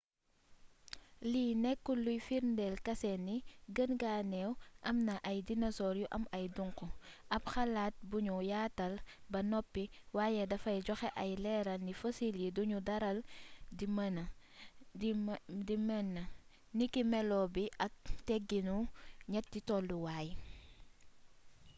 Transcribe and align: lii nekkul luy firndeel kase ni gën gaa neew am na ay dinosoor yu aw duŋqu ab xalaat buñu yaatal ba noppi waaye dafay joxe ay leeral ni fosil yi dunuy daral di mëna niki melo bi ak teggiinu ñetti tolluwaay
lii 1.31 1.51
nekkul 1.63 1.99
luy 2.05 2.19
firndeel 2.27 2.75
kase 2.85 3.11
ni 3.27 3.35
gën 3.75 3.91
gaa 4.01 4.21
neew 4.31 4.51
am 4.89 4.97
na 5.07 5.13
ay 5.29 5.37
dinosoor 5.47 5.95
yu 6.01 6.07
aw 6.35 6.45
duŋqu 6.55 6.85
ab 7.35 7.43
xalaat 7.53 7.95
buñu 8.09 8.35
yaatal 8.51 8.93
ba 9.31 9.39
noppi 9.51 9.83
waaye 10.15 10.43
dafay 10.51 10.77
joxe 10.87 11.07
ay 11.23 11.31
leeral 11.43 11.81
ni 11.83 11.93
fosil 12.01 12.35
yi 12.41 12.49
dunuy 12.55 12.83
daral 12.89 13.17
di 15.69 15.75
mëna 15.87 16.23
niki 16.77 17.01
melo 17.11 17.39
bi 17.55 17.63
ak 17.85 17.93
teggiinu 18.27 18.77
ñetti 19.31 19.59
tolluwaay 19.67 20.27